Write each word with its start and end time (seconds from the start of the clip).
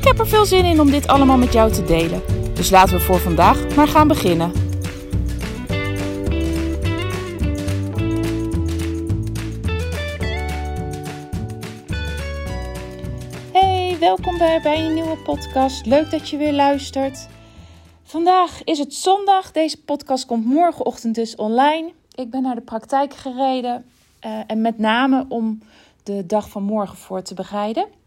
Ik 0.00 0.06
heb 0.06 0.18
er 0.18 0.28
veel 0.28 0.44
zin 0.44 0.64
in 0.64 0.80
om 0.80 0.90
dit 0.90 1.06
allemaal 1.06 1.36
met 1.36 1.52
jou 1.52 1.72
te 1.72 1.84
delen. 1.84 2.22
Dus 2.54 2.70
laten 2.70 2.96
we 2.96 3.00
voor 3.00 3.18
vandaag 3.18 3.76
maar 3.76 3.88
gaan 3.88 4.08
beginnen. 4.08 4.52
Hey, 13.52 13.96
welkom 13.98 14.38
bij, 14.38 14.60
bij 14.62 14.84
een 14.84 14.94
nieuwe 14.94 15.16
podcast. 15.16 15.86
Leuk 15.86 16.10
dat 16.10 16.28
je 16.28 16.36
weer 16.36 16.52
luistert. 16.52 17.28
Vandaag 18.02 18.64
is 18.64 18.78
het 18.78 18.94
zondag. 18.94 19.52
Deze 19.52 19.82
podcast 19.82 20.26
komt 20.26 20.44
morgenochtend 20.44 21.14
dus 21.14 21.36
online. 21.36 21.92
Ik 22.14 22.30
ben 22.30 22.42
naar 22.42 22.54
de 22.54 22.60
praktijk 22.60 23.14
gereden. 23.14 23.84
Uh, 24.26 24.40
en 24.46 24.60
met 24.60 24.78
name 24.78 25.24
om 25.28 25.62
de 26.02 26.26
dag 26.26 26.48
van 26.48 26.62
morgen 26.62 26.96
voor 26.96 27.22
te 27.22 27.34
bereiden. 27.34 27.99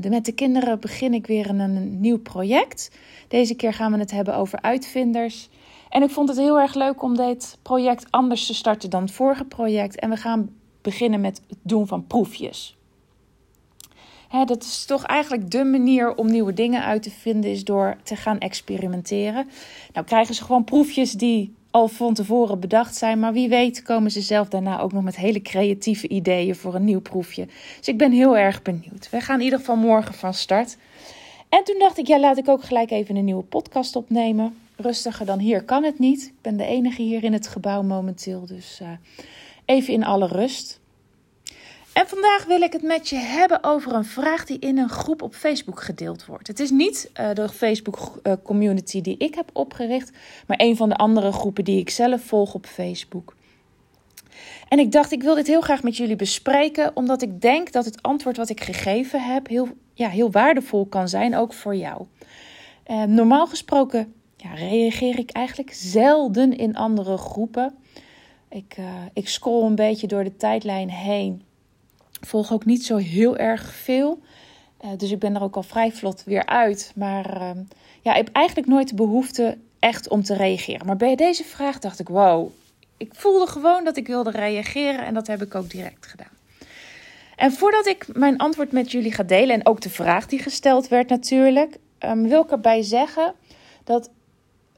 De, 0.00 0.08
met 0.08 0.24
de 0.24 0.32
kinderen 0.32 0.80
begin 0.80 1.14
ik 1.14 1.26
weer 1.26 1.48
een, 1.48 1.60
een 1.60 2.00
nieuw 2.00 2.18
project. 2.18 2.90
Deze 3.28 3.54
keer 3.54 3.72
gaan 3.72 3.92
we 3.92 3.98
het 3.98 4.10
hebben 4.10 4.36
over 4.36 4.62
uitvinders. 4.62 5.48
En 5.88 6.02
ik 6.02 6.10
vond 6.10 6.28
het 6.28 6.38
heel 6.38 6.60
erg 6.60 6.74
leuk 6.74 7.02
om 7.02 7.16
dit 7.16 7.58
project 7.62 8.06
anders 8.10 8.46
te 8.46 8.54
starten 8.54 8.90
dan 8.90 9.02
het 9.02 9.10
vorige 9.10 9.44
project. 9.44 9.98
En 9.98 10.10
we 10.10 10.16
gaan 10.16 10.50
beginnen 10.82 11.20
met 11.20 11.42
het 11.48 11.58
doen 11.62 11.86
van 11.86 12.06
proefjes. 12.06 12.78
Hè, 14.28 14.44
dat 14.44 14.62
is 14.62 14.84
toch 14.84 15.04
eigenlijk 15.04 15.50
de 15.50 15.64
manier 15.64 16.14
om 16.14 16.30
nieuwe 16.30 16.52
dingen 16.52 16.84
uit 16.84 17.02
te 17.02 17.10
vinden, 17.10 17.50
is 17.50 17.64
door 17.64 17.96
te 18.02 18.16
gaan 18.16 18.38
experimenteren. 18.38 19.48
Nou 19.92 20.06
krijgen 20.06 20.34
ze 20.34 20.44
gewoon 20.44 20.64
proefjes 20.64 21.12
die 21.12 21.54
al 21.70 21.88
van 21.88 22.14
tevoren 22.14 22.60
bedacht 22.60 22.96
zijn. 22.96 23.18
Maar 23.18 23.32
wie 23.32 23.48
weet 23.48 23.82
komen 23.82 24.10
ze 24.10 24.20
zelf 24.20 24.48
daarna 24.48 24.80
ook 24.80 24.92
nog 24.92 25.02
met 25.02 25.16
hele 25.16 25.42
creatieve 25.42 26.08
ideeën 26.08 26.56
voor 26.56 26.74
een 26.74 26.84
nieuw 26.84 27.00
proefje. 27.00 27.46
Dus 27.78 27.88
ik 27.88 27.98
ben 27.98 28.12
heel 28.12 28.36
erg 28.36 28.62
benieuwd. 28.62 29.10
We 29.10 29.20
gaan 29.20 29.38
in 29.38 29.44
ieder 29.44 29.58
geval 29.58 29.76
morgen 29.76 30.14
van 30.14 30.34
start. 30.34 30.76
En 31.48 31.64
toen 31.64 31.78
dacht 31.78 31.98
ik, 31.98 32.06
ja, 32.06 32.20
laat 32.20 32.38
ik 32.38 32.48
ook 32.48 32.64
gelijk 32.64 32.90
even 32.90 33.16
een 33.16 33.24
nieuwe 33.24 33.42
podcast 33.42 33.96
opnemen. 33.96 34.56
Rustiger 34.76 35.26
dan 35.26 35.38
hier 35.38 35.64
kan 35.64 35.84
het 35.84 35.98
niet. 35.98 36.22
Ik 36.22 36.42
ben 36.42 36.56
de 36.56 36.64
enige 36.64 37.02
hier 37.02 37.24
in 37.24 37.32
het 37.32 37.46
gebouw 37.46 37.82
momenteel. 37.82 38.46
Dus 38.46 38.78
uh, 38.82 38.88
even 39.64 39.92
in 39.92 40.04
alle 40.04 40.26
rust. 40.26 40.79
En 41.92 42.08
vandaag 42.08 42.44
wil 42.44 42.60
ik 42.60 42.72
het 42.72 42.82
met 42.82 43.08
je 43.08 43.16
hebben 43.16 43.64
over 43.64 43.94
een 43.94 44.04
vraag 44.04 44.44
die 44.44 44.58
in 44.58 44.78
een 44.78 44.88
groep 44.88 45.22
op 45.22 45.34
Facebook 45.34 45.82
gedeeld 45.82 46.26
wordt. 46.26 46.46
Het 46.46 46.60
is 46.60 46.70
niet 46.70 47.10
uh, 47.20 47.34
de 47.34 47.48
Facebook 47.48 48.20
uh, 48.22 48.32
community 48.42 49.00
die 49.00 49.16
ik 49.18 49.34
heb 49.34 49.50
opgericht, 49.52 50.10
maar 50.46 50.60
een 50.60 50.76
van 50.76 50.88
de 50.88 50.96
andere 50.96 51.32
groepen 51.32 51.64
die 51.64 51.80
ik 51.80 51.90
zelf 51.90 52.22
volg 52.22 52.54
op 52.54 52.66
Facebook. 52.66 53.36
En 54.68 54.78
ik 54.78 54.92
dacht, 54.92 55.12
ik 55.12 55.22
wil 55.22 55.34
dit 55.34 55.46
heel 55.46 55.60
graag 55.60 55.82
met 55.82 55.96
jullie 55.96 56.16
bespreken, 56.16 56.96
omdat 56.96 57.22
ik 57.22 57.40
denk 57.40 57.72
dat 57.72 57.84
het 57.84 58.02
antwoord 58.02 58.36
wat 58.36 58.48
ik 58.48 58.60
gegeven 58.60 59.22
heb 59.22 59.48
heel, 59.48 59.68
ja, 59.94 60.08
heel 60.08 60.30
waardevol 60.30 60.86
kan 60.86 61.08
zijn, 61.08 61.36
ook 61.36 61.52
voor 61.52 61.76
jou. 61.76 62.02
Uh, 62.90 63.02
normaal 63.02 63.46
gesproken 63.46 64.14
ja, 64.36 64.54
reageer 64.54 65.18
ik 65.18 65.30
eigenlijk 65.30 65.72
zelden 65.72 66.56
in 66.56 66.76
andere 66.76 67.16
groepen. 67.16 67.74
Ik, 68.48 68.76
ik 69.12 69.28
scroll 69.28 69.64
een 69.64 69.74
beetje 69.74 70.06
door 70.06 70.24
de 70.24 70.36
tijdlijn 70.36 70.90
heen 70.90 71.42
volg 72.20 72.52
ook 72.52 72.64
niet 72.64 72.84
zo 72.84 72.96
heel 72.96 73.36
erg 73.36 73.74
veel. 73.74 74.20
Uh, 74.84 74.90
dus 74.96 75.10
ik 75.10 75.18
ben 75.18 75.34
er 75.34 75.42
ook 75.42 75.56
al 75.56 75.62
vrij 75.62 75.92
vlot 75.92 76.24
weer 76.24 76.46
uit. 76.46 76.92
Maar 76.94 77.40
uh, 77.40 77.50
ja, 78.00 78.10
ik 78.10 78.24
heb 78.24 78.34
eigenlijk 78.34 78.66
nooit 78.66 78.88
de 78.88 78.94
behoefte 78.94 79.58
echt 79.78 80.08
om 80.08 80.22
te 80.22 80.34
reageren. 80.34 80.86
Maar 80.86 80.96
bij 80.96 81.16
deze 81.16 81.44
vraag 81.44 81.78
dacht 81.78 81.98
ik: 81.98 82.08
wow, 82.08 82.50
ik 82.96 83.14
voelde 83.14 83.46
gewoon 83.46 83.84
dat 83.84 83.96
ik 83.96 84.06
wilde 84.06 84.30
reageren. 84.30 85.04
En 85.04 85.14
dat 85.14 85.26
heb 85.26 85.42
ik 85.42 85.54
ook 85.54 85.70
direct 85.70 86.06
gedaan. 86.06 86.38
En 87.36 87.52
voordat 87.52 87.86
ik 87.86 88.06
mijn 88.12 88.38
antwoord 88.38 88.72
met 88.72 88.90
jullie 88.90 89.12
ga 89.12 89.22
delen, 89.22 89.54
en 89.54 89.66
ook 89.66 89.80
de 89.80 89.90
vraag 89.90 90.26
die 90.26 90.38
gesteld 90.38 90.88
werd 90.88 91.08
natuurlijk, 91.08 91.78
um, 91.98 92.28
wil 92.28 92.42
ik 92.42 92.50
erbij 92.50 92.82
zeggen 92.82 93.34
dat 93.84 94.10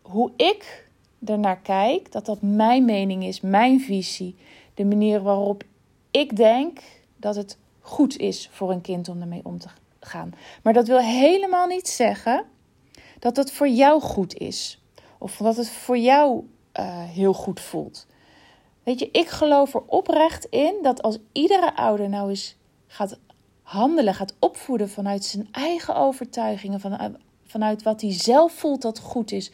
hoe 0.03 0.31
ik 0.37 0.87
ernaar 1.25 1.61
kijk, 1.61 2.13
dat 2.13 2.27
dat 2.27 2.43
mijn 2.43 2.85
mening 2.85 3.25
is, 3.25 3.41
mijn 3.41 3.81
visie, 3.81 4.37
de 4.75 4.85
manier 4.85 5.23
waarop 5.23 5.63
ik 6.11 6.37
denk 6.37 6.79
dat 7.23 7.37
het 7.37 7.59
goed 7.81 8.17
is 8.17 8.49
voor 8.53 8.71
een 8.71 8.81
kind 8.81 9.09
om 9.09 9.21
ermee 9.21 9.45
om 9.45 9.59
te 9.59 9.69
gaan. 10.01 10.35
Maar 10.63 10.73
dat 10.73 10.87
wil 10.87 10.99
helemaal 10.99 11.67
niet 11.67 11.89
zeggen 11.89 12.45
dat 13.19 13.37
het 13.37 13.53
voor 13.53 13.69
jou 13.69 14.01
goed 14.01 14.35
is. 14.35 14.83
Of 15.19 15.37
dat 15.37 15.57
het 15.57 15.69
voor 15.69 15.99
jou 15.99 16.49
uh, 16.81 17.03
heel 17.03 17.33
goed 17.33 17.61
voelt. 17.61 18.07
Weet 18.83 18.99
je, 18.99 19.09
ik 19.11 19.29
geloof 19.29 19.75
er 19.75 19.83
oprecht 19.87 20.45
in 20.45 20.75
dat 20.83 21.03
als 21.03 21.19
iedere 21.33 21.77
ouder 21.77 22.09
nou 22.09 22.29
eens 22.29 22.57
gaat 22.87 23.19
handelen, 23.63 24.15
gaat 24.15 24.35
opvoeden 24.39 24.91
vanuit 24.91 25.25
zijn 25.25 25.49
eigen 25.53 25.95
overtuigingen, 25.97 26.81
vanuit, 26.81 27.17
vanuit 27.47 27.83
wat 27.83 28.01
hij 28.01 28.13
zelf 28.13 28.53
voelt 28.53 28.83
dat 28.83 28.99
goed 28.99 29.33
is, 29.33 29.53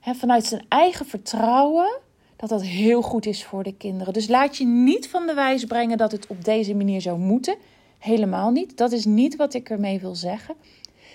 hè, 0.00 0.14
vanuit 0.14 0.44
zijn 0.44 0.64
eigen 0.68 1.06
vertrouwen, 1.06 1.98
dat 2.36 2.48
dat 2.48 2.62
heel 2.62 3.02
goed 3.02 3.26
is 3.26 3.44
voor 3.44 3.62
de 3.62 3.76
kinderen. 3.76 4.12
Dus 4.12 4.28
laat 4.28 4.56
je 4.56 4.66
niet 4.66 5.08
van 5.08 5.26
de 5.26 5.34
wijs 5.34 5.64
brengen 5.64 5.98
dat 5.98 6.12
het 6.12 6.26
op 6.26 6.44
deze 6.44 6.74
manier 6.74 7.00
zou 7.00 7.18
moeten. 7.18 7.56
Helemaal 7.98 8.50
niet. 8.50 8.76
Dat 8.76 8.92
is 8.92 9.04
niet 9.04 9.36
wat 9.36 9.54
ik 9.54 9.70
ermee 9.70 10.00
wil 10.00 10.14
zeggen. 10.14 10.54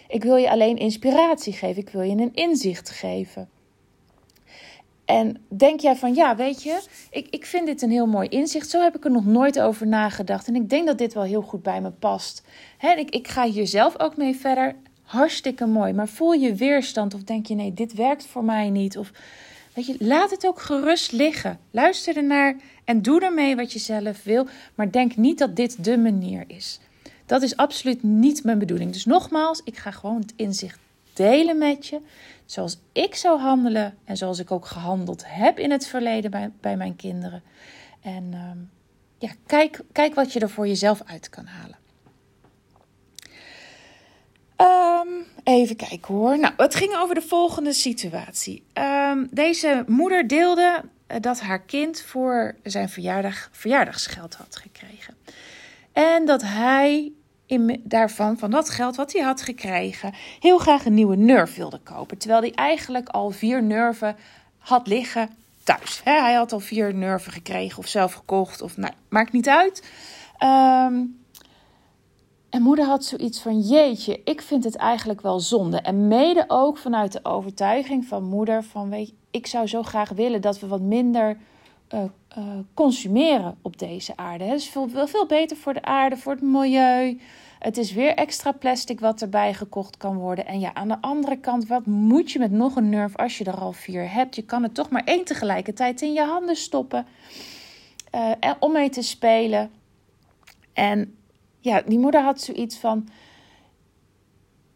Ik 0.08 0.24
wil 0.24 0.36
je 0.36 0.50
alleen 0.50 0.78
inspiratie 0.78 1.54
geven. 1.54 1.82
Ik 1.82 1.90
wil 1.90 2.02
je 2.02 2.16
een 2.16 2.34
inzicht 2.34 2.90
geven. 2.90 3.50
En 5.06 5.38
denk 5.48 5.80
jij 5.80 5.96
van 5.96 6.14
ja, 6.14 6.36
weet 6.36 6.64
je, 6.64 6.82
ik, 7.12 7.28
ik 7.30 7.46
vind 7.46 7.66
dit 7.66 7.82
een 7.82 7.92
heel 7.92 8.08
mooi 8.08 8.28
inzicht. 8.28 8.70
Zo 8.70 8.82
heb 8.82 8.96
ik 8.96 9.06
er 9.06 9.12
nog 9.12 9.26
nooit 9.26 9.60
over 9.60 9.88
nagedacht. 9.88 10.48
En 10.48 10.56
ik 10.56 10.70
denk 10.70 10.88
dat 10.88 10.98
dit 10.98 11.14
wel 11.14 11.24
heel 11.24 11.42
goed 11.42 11.64
bij 11.64 11.82
me 11.82 11.92
past. 11.92 12.44
He, 12.78 12.92
ik, 12.92 13.10
ik 13.10 13.28
ga 13.28 13.46
hier 13.46 13.68
zelf 13.68 14.00
ook 14.00 14.18
mee 14.18 14.36
verder. 14.36 14.76
Hartstikke 15.02 15.66
mooi. 15.66 15.94
Maar 15.94 16.08
voel 16.08 16.32
je 16.32 16.56
weerstand 16.56 17.14
of 17.14 17.24
denk 17.24 17.46
je 17.46 17.56
nee, 17.56 17.74
dit 17.74 17.94
werkt 17.94 18.26
voor 18.26 18.44
mij 18.44 18.70
niet? 18.70 18.98
Of 18.98 19.12
Laat 20.00 20.32
het 20.32 20.46
ook 20.48 20.62
gerust 20.62 21.12
liggen. 21.12 21.60
Luister 21.72 22.18
ernaar 22.18 22.56
en 22.86 23.02
doe 23.02 23.22
ermee 23.22 23.56
wat 23.56 23.74
je 23.74 23.80
zelf 23.80 24.24
wil. 24.24 24.48
Maar 24.76 24.92
denk 24.92 25.16
niet 25.16 25.38
dat 25.38 25.56
dit 25.56 25.84
de 25.84 25.98
manier 25.98 26.44
is. 26.48 26.80
Dat 27.26 27.42
is 27.42 27.58
absoluut 27.58 28.04
niet 28.04 28.44
mijn 28.44 28.60
bedoeling. 28.60 28.92
Dus 28.92 29.06
nogmaals, 29.06 29.62
ik 29.64 29.78
ga 29.78 29.92
gewoon 29.92 30.20
het 30.20 30.34
inzicht 30.36 30.80
delen 31.14 31.58
met 31.58 31.88
je. 31.88 32.02
Zoals 32.46 32.80
ik 32.92 33.16
zou 33.16 33.40
handelen 33.40 33.98
en 34.06 34.18
zoals 34.18 34.40
ik 34.40 34.52
ook 34.52 34.66
gehandeld 34.66 35.24
heb 35.26 35.60
in 35.60 35.72
het 35.72 35.88
verleden 35.88 36.52
bij, 36.62 36.78
mijn 36.78 36.96
kinderen. 36.96 37.44
En 38.02 38.34
um, 38.34 38.70
ja, 39.18 39.32
kijk, 39.46 39.82
kijk 39.92 40.16
wat 40.16 40.34
je 40.34 40.40
er 40.40 40.50
voor 40.50 40.68
jezelf 40.68 41.02
uit 41.06 41.30
kan 41.30 41.46
halen. 41.46 41.79
Um, 44.62 45.26
even 45.44 45.76
kijken 45.76 46.16
hoor. 46.16 46.40
Nou, 46.40 46.54
het 46.58 46.76
ging 46.76 46.96
over 46.96 47.16
de 47.16 47.22
volgende 47.22 47.74
situatie. 47.74 48.64
Um, 48.74 49.28
deze 49.32 49.84
moeder 49.88 50.28
deelde 50.28 50.82
eh, 51.08 51.18
dat 51.22 51.40
haar 51.40 51.60
kind 51.60 52.02
voor 52.02 52.56
zijn 52.64 52.90
verjaardag 52.90 53.50
verjaardagsgeld 53.52 54.36
had 54.36 54.56
gekregen. 54.56 55.16
En 55.94 56.26
dat 56.26 56.42
hij 56.42 57.12
in, 57.46 57.82
daarvan, 57.84 58.38
van 58.38 58.52
dat 58.52 58.70
geld 58.70 58.96
wat 58.96 59.14
hij 59.14 59.22
had 59.22 59.42
gekregen, 59.42 60.14
heel 60.40 60.58
graag 60.58 60.86
een 60.86 60.94
nieuwe 60.94 61.16
nerf 61.16 61.56
wilde 61.56 61.80
kopen. 61.80 62.18
Terwijl 62.18 62.42
hij 62.42 62.54
eigenlijk 62.54 63.10
al 63.10 63.30
vier 63.30 63.64
nerven 63.64 64.16
had 64.58 64.88
liggen 64.88 65.30
thuis. 65.64 66.02
hij 66.04 66.34
had 66.34 66.52
al 66.52 66.60
vier 66.60 66.94
nerven 66.94 67.32
gekregen 67.32 67.78
of 67.78 67.88
zelf 67.88 68.14
gekocht. 68.14 68.62
Of 68.62 68.78
nou, 68.78 68.94
maakt 69.10 69.32
niet 69.32 69.50
uit. 69.50 69.84
Um, 70.44 71.19
en 72.50 72.62
moeder 72.62 72.86
had 72.86 73.06
zoiets 73.06 73.42
van: 73.42 73.60
Jeetje, 73.60 74.22
ik 74.24 74.42
vind 74.42 74.64
het 74.64 74.76
eigenlijk 74.76 75.22
wel 75.22 75.40
zonde. 75.40 75.78
En 75.78 76.08
mede 76.08 76.46
ook 76.48 76.78
vanuit 76.78 77.12
de 77.12 77.20
overtuiging 77.24 78.06
van 78.06 78.24
moeder: 78.24 78.64
van 78.64 78.90
weet 78.90 79.08
je, 79.08 79.14
ik 79.32 79.48
zou 79.48 79.68
zo 79.68 79.84
graag 79.84 80.10
willen 80.10 80.42
dat 80.42 80.60
we 80.60 80.68
wat 80.68 80.82
minder 80.82 81.38
uh, 81.94 82.04
uh, 82.38 82.44
consumeren 82.74 83.58
op 83.62 83.80
deze 83.80 84.14
aarde. 84.16 84.44
Het 84.44 84.60
is 84.60 84.70
veel, 84.70 84.90
veel 85.06 85.26
beter 85.26 85.58
voor 85.58 85.74
de 85.74 85.82
aarde, 85.82 86.18
voor 86.18 86.32
het 86.32 86.42
milieu. 86.42 87.20
Het 87.60 87.78
is 87.78 87.94
weer 87.94 88.14
extra 88.16 88.52
plastic 88.52 89.00
wat 89.00 89.22
erbij 89.22 89.54
gekocht 89.54 89.98
kan 89.98 90.18
worden. 90.18 90.46
En 90.46 90.60
ja, 90.60 90.74
aan 90.74 90.88
de 90.88 91.02
andere 91.02 91.38
kant, 91.38 91.68
wat 91.68 91.86
moet 91.86 92.32
je 92.32 92.40
met 92.40 92.52
nog 92.52 92.76
een 92.76 92.90
nerf 92.90 93.18
als 93.18 93.38
je 93.38 93.44
er 93.44 93.60
al 93.60 93.74
vier 93.74 94.12
hebt? 94.12 94.36
Je 94.36 94.44
kan 94.44 94.64
er 94.64 94.72
toch 94.72 94.90
maar 94.90 95.04
één 95.04 95.26
tegelijkertijd 95.26 96.02
in 96.02 96.14
je 96.14 96.24
handen 96.24 96.56
stoppen 96.56 97.06
uh, 98.16 98.52
om 98.60 98.72
mee 98.72 98.90
te 98.90 99.02
spelen. 99.02 99.72
En 100.74 101.18
ja, 101.60 101.82
die 101.82 102.00
moeder 102.00 102.22
had 102.22 102.42
zoiets 102.42 102.78
van: 102.78 103.10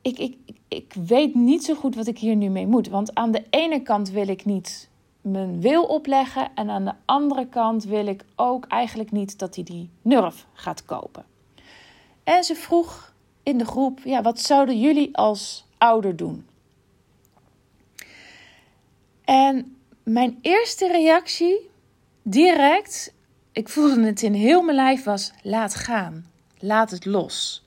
ik, 0.02 0.18
ik, 0.18 0.38
ik 0.68 0.94
weet 0.94 1.36
niet 1.36 1.64
zo 1.64 1.76
goed 1.76 1.96
wat 1.96 2.08
ik 2.08 2.20
hier 2.20 2.36
nu 2.36 2.50
mee 2.50 2.68
moet. 2.68 2.88
Want 2.88 3.16
aan 3.16 3.32
de 3.32 3.44
ene 3.50 3.82
kant 3.82 4.10
wil 4.10 4.28
ik 4.28 4.46
niet 4.46 4.90
mijn 5.22 5.62
wil 5.62 5.84
opleggen. 5.84 6.52
En 6.56 6.70
aan 6.70 6.86
de 6.86 6.94
andere 7.06 7.48
kant 7.48 7.84
wil 7.84 8.08
ik 8.08 8.26
ook 8.36 8.66
eigenlijk 8.66 9.12
niet 9.12 9.40
dat 9.40 9.56
hij 9.56 9.64
die 9.64 9.90
Nurf 10.02 10.46
gaat 10.54 10.86
kopen. 10.86 11.26
En 12.24 12.44
ze 12.44 12.56
vroeg 12.56 13.14
in 13.44 13.58
de 13.58 13.66
groep: 13.66 14.00
ja, 14.04 14.22
wat 14.22 14.40
zouden 14.40 14.80
jullie 14.80 15.18
als 15.18 15.66
ouder 15.78 16.16
doen? 16.16 16.46
En 19.24 19.78
mijn 20.04 20.38
eerste 20.42 20.88
reactie, 20.88 21.70
direct, 22.22 23.14
ik 23.52 23.70
voelde 23.70 24.06
het 24.06 24.22
in 24.22 24.34
heel 24.34 24.62
mijn 24.62 24.76
lijf, 24.76 25.04
was: 25.04 25.32
laat 25.42 25.76
gaan, 25.76 26.32
laat 26.64 26.92
het 26.92 27.06
los. 27.06 27.66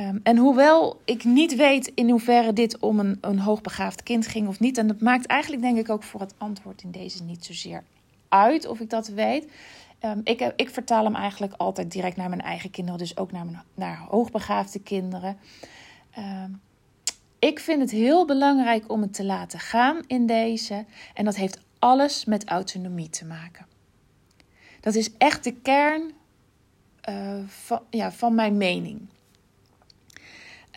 Um, 0.00 0.20
en 0.22 0.36
hoewel 0.36 1.00
ik 1.04 1.24
niet 1.24 1.56
weet 1.56 1.92
in 1.94 2.10
hoeverre 2.10 2.52
dit 2.52 2.78
om 2.78 2.98
een, 2.98 3.18
een 3.20 3.38
hoogbegaafd 3.38 4.02
kind 4.02 4.26
ging 4.26 4.48
of 4.48 4.60
niet, 4.60 4.78
en 4.78 4.86
dat 4.86 5.00
maakt 5.00 5.26
eigenlijk 5.26 5.62
denk 5.62 5.78
ik 5.78 5.90
ook 5.90 6.02
voor 6.02 6.20
het 6.20 6.34
antwoord 6.38 6.82
in 6.82 6.90
deze 6.90 7.22
niet 7.22 7.44
zozeer 7.44 7.84
uit 8.28 8.66
of 8.66 8.80
ik 8.80 8.90
dat 8.90 9.08
weet. 9.08 9.50
Um, 10.04 10.20
ik, 10.24 10.52
ik 10.56 10.70
vertaal 10.70 11.04
hem 11.04 11.14
eigenlijk 11.14 11.52
altijd 11.56 11.92
direct 11.92 12.16
naar 12.16 12.28
mijn 12.28 12.40
eigen 12.40 12.70
kinderen, 12.70 12.98
dus 12.98 13.16
ook 13.16 13.32
naar, 13.32 13.46
naar 13.74 13.96
hoogbegaafde 14.08 14.80
kinderen. 14.80 15.36
Um, 16.18 16.60
ik 17.38 17.58
vind 17.58 17.80
het 17.80 17.90
heel 17.90 18.26
belangrijk 18.26 18.90
om 18.90 19.02
het 19.02 19.14
te 19.14 19.24
laten 19.24 19.58
gaan 19.58 20.02
in 20.06 20.26
deze. 20.26 20.84
En 21.14 21.24
dat 21.24 21.36
heeft 21.36 21.60
alles 21.78 22.24
met 22.24 22.44
autonomie 22.44 23.10
te 23.10 23.24
maken. 23.24 23.66
Dat 24.80 24.94
is 24.94 25.16
echt 25.16 25.44
de 25.44 25.52
kern 25.52 26.12
van, 27.46 27.82
ja, 27.90 28.12
van 28.12 28.34
mijn 28.34 28.56
mening. 28.56 29.00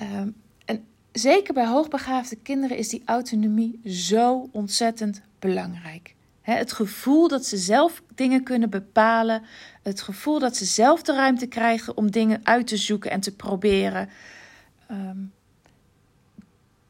Um, 0.02 0.36
en 0.66 0.86
zeker 1.12 1.54
bij 1.54 1.68
hoogbegaafde 1.68 2.36
kinderen 2.36 2.78
is 2.78 2.90
die 2.90 3.02
autonomie 3.06 3.80
zo 3.86 4.50
ontzettend 4.52 5.22
belangrijk. 5.40 6.16
het 6.42 6.72
gevoel 6.72 7.28
dat 7.28 7.46
ze 7.46 7.58
zelf 7.58 8.04
dingen 8.16 8.44
kunnen 8.44 8.70
bepalen. 8.70 9.44
Het 9.84 10.02
gevoel 10.02 10.40
dat 10.40 10.58
ze 10.58 10.66
zelf 10.66 11.04
de 11.04 11.14
ruimte 11.14 11.48
krijgen 11.48 11.98
om 11.98 12.12
dingen 12.12 12.40
uit 12.44 12.68
te 12.68 12.78
zoeken 12.78 13.12
en 13.12 13.20
te 13.20 13.36
proberen. 13.36 14.10
Um, 14.92 15.34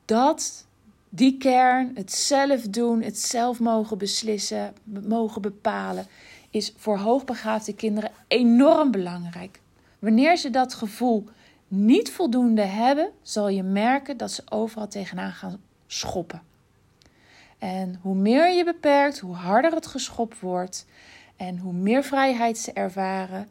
dat, 0.05 0.65
die 1.09 1.37
kern, 1.37 1.91
het 1.95 2.11
zelf 2.11 2.61
doen, 2.61 3.01
het 3.01 3.19
zelf 3.19 3.59
mogen 3.59 3.97
beslissen, 3.97 4.73
mogen 5.07 5.41
bepalen, 5.41 6.07
is 6.51 6.73
voor 6.77 6.97
hoogbegaafde 6.97 7.75
kinderen 7.75 8.11
enorm 8.27 8.91
belangrijk. 8.91 9.59
Wanneer 9.99 10.37
ze 10.37 10.49
dat 10.49 10.73
gevoel 10.73 11.27
niet 11.67 12.11
voldoende 12.11 12.61
hebben, 12.61 13.11
zal 13.21 13.49
je 13.49 13.63
merken 13.63 14.17
dat 14.17 14.31
ze 14.31 14.43
overal 14.49 14.87
tegenaan 14.87 15.31
gaan 15.31 15.61
schoppen. 15.87 16.41
En 17.59 17.99
hoe 18.01 18.15
meer 18.15 18.55
je 18.55 18.63
beperkt, 18.63 19.19
hoe 19.19 19.35
harder 19.35 19.71
het 19.71 19.87
geschopt 19.87 20.39
wordt 20.39 20.85
en 21.35 21.57
hoe 21.57 21.73
meer 21.73 22.03
vrijheid 22.03 22.57
ze 22.57 22.73
ervaren, 22.73 23.49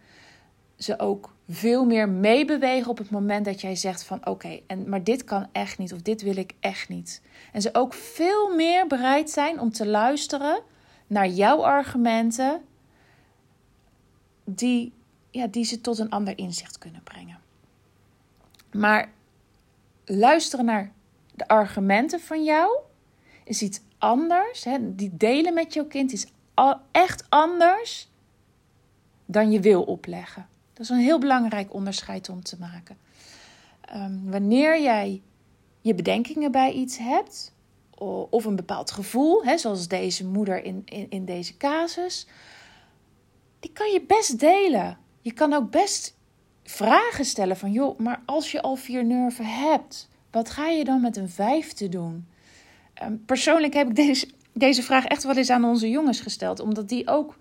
ze 0.77 0.99
ook 0.99 1.35
veel 1.49 1.85
meer 1.85 2.09
meebewegen 2.09 2.91
op 2.91 2.99
het 2.99 3.11
moment 3.11 3.45
dat 3.45 3.61
jij 3.61 3.77
zegt 3.77 4.05
van 4.05 4.27
oké, 4.27 4.61
en 4.67 4.89
maar 4.89 5.05
dit 5.05 5.25
kan 5.25 5.47
echt 5.53 5.79
niet 5.79 5.93
of 5.93 6.03
dit 6.03 6.23
wil 6.23 6.37
ik 6.37 6.53
echt 6.61 6.89
niet. 6.89 7.23
En 7.53 7.63
ze 7.63 7.71
ook 7.73 7.95
veel 7.95 8.55
meer 8.55 8.87
bereid 8.87 9.31
zijn 9.31 9.61
om 9.61 9.73
te 9.73 9.87
luisteren 9.87 10.61
naar 11.07 11.29
jouw 11.29 11.65
argumenten 11.65 12.63
die, 14.55 14.93
ja, 15.31 15.47
die 15.47 15.65
ze 15.65 15.81
tot 15.81 15.99
een 15.99 16.11
ander 16.11 16.39
inzicht 16.39 16.79
kunnen 16.79 17.03
brengen. 17.03 17.39
Maar 18.73 19.13
luisteren 20.05 20.65
naar 20.65 20.93
de 21.35 21.49
argumenten 21.49 22.21
van 22.21 22.45
jou 22.45 22.79
is 23.45 23.63
iets 23.63 23.81
anders. 23.99 24.65
Hè? 24.65 24.95
Die 24.95 25.17
delen 25.17 25.55
met 25.55 25.75
jouw 25.75 25.87
kind 25.87 26.13
is 26.13 26.27
echt 26.91 27.27
anders 27.29 28.09
dan 29.27 29.51
je 29.51 29.61
wil 29.61 29.83
opleggen. 29.83 30.49
Dat 30.73 30.83
is 30.83 30.89
een 30.89 31.05
heel 31.05 31.19
belangrijk 31.19 31.75
onderscheid 31.75 32.29
om 32.29 32.43
te 32.43 32.57
maken. 32.59 32.99
Ehm, 33.81 34.19
wanneer 34.25 34.83
jij 34.83 35.23
je 35.81 35.95
bedenkingen 35.95 36.53
bij 36.53 36.73
iets 36.73 36.99
hebt, 36.99 37.53
of 38.31 38.45
een 38.45 38.57
bepaald 38.57 38.91
gevoel, 38.91 39.45
hè, 39.45 39.59
zoals 39.59 39.89
deze 39.89 40.27
moeder 40.27 40.65
in, 40.65 40.83
in, 40.85 41.07
in 41.11 41.25
deze 41.25 41.57
casus, 41.57 42.27
die 43.61 43.73
kan 43.73 43.91
je 43.91 44.05
best 44.07 44.39
delen. 44.39 44.99
Je 45.21 45.33
kan 45.33 45.53
ook 45.53 45.71
best 45.71 46.17
vragen 46.65 47.25
stellen 47.25 47.57
van, 47.57 47.73
joh, 47.73 47.99
maar 47.99 48.23
als 48.27 48.53
je 48.53 48.63
al 48.63 48.77
vier 48.77 49.05
nerven 49.05 49.47
hebt, 49.47 50.09
wat 50.31 50.51
ga 50.51 50.67
je 50.67 50.85
dan 50.85 51.01
met 51.01 51.17
een 51.17 51.29
vijfde 51.29 51.89
doen? 51.89 52.29
Um, 53.03 53.25
persoonlijk 53.25 53.75
heb 53.75 53.89
ik 53.89 53.97
deze, 53.97 54.29
deze 54.53 54.83
vraag 54.83 55.05
echt 55.05 55.23
wel 55.23 55.37
eens 55.37 55.51
aan 55.51 55.65
onze 55.65 55.91
jongens 55.91 56.21
gesteld, 56.21 56.61
omdat 56.61 56.89
die 56.89 57.09
ook 57.09 57.37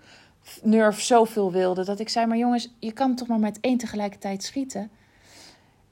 Nerf 0.62 1.00
zoveel 1.00 1.52
wilde. 1.52 1.84
Dat 1.84 2.00
ik 2.00 2.08
zei, 2.08 2.26
maar 2.26 2.36
jongens, 2.36 2.74
je 2.78 2.92
kan 2.92 3.14
toch 3.14 3.28
maar 3.28 3.38
met 3.38 3.58
één 3.60 3.78
tegelijkertijd 3.78 4.42
schieten. 4.42 4.90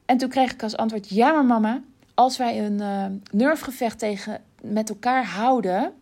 En 0.05 0.17
toen 0.17 0.29
kreeg 0.29 0.53
ik 0.53 0.63
als 0.63 0.77
antwoord, 0.77 1.09
ja 1.09 1.33
maar 1.33 1.45
mama, 1.45 1.83
als 2.15 2.37
wij 2.37 2.65
een 2.65 2.81
uh, 2.81 3.05
nerfgevecht 3.31 3.99
tegen 3.99 4.43
met 4.63 4.89
elkaar 4.89 5.27
houden... 5.27 5.93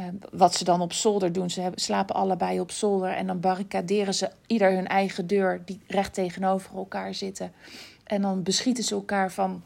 Uh, 0.00 0.06
wat 0.32 0.54
ze 0.54 0.64
dan 0.64 0.80
op 0.80 0.92
zolder 0.92 1.32
doen, 1.32 1.50
ze 1.50 1.60
hebben, 1.60 1.80
slapen 1.80 2.14
allebei 2.14 2.60
op 2.60 2.70
zolder... 2.70 3.10
en 3.10 3.26
dan 3.26 3.40
barricaderen 3.40 4.14
ze 4.14 4.30
ieder 4.46 4.72
hun 4.72 4.86
eigen 4.86 5.26
deur 5.26 5.62
die 5.64 5.80
recht 5.86 6.14
tegenover 6.14 6.76
elkaar 6.76 7.14
zitten. 7.14 7.52
En 8.04 8.22
dan 8.22 8.42
beschieten 8.42 8.84
ze 8.84 8.94
elkaar 8.94 9.32
van 9.32 9.62